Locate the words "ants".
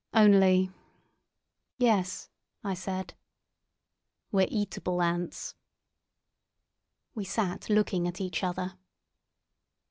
4.99-5.53